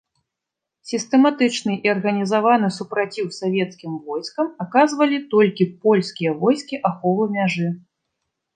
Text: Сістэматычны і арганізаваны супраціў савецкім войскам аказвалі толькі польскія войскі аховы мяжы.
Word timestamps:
Сістэматычны 0.91 1.73
і 1.87 1.91
арганізаваны 1.95 2.67
супраціў 2.79 3.25
савецкім 3.39 3.93
войскам 4.09 4.47
аказвалі 4.67 5.17
толькі 5.37 5.71
польскія 5.87 6.31
войскі 6.43 6.75
аховы 6.93 7.25
мяжы. 7.41 7.67